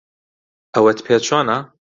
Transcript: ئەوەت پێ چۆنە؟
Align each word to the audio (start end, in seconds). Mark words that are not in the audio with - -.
ئەوەت 0.75 0.99
پێ 1.05 1.15
چۆنە؟ 1.25 1.57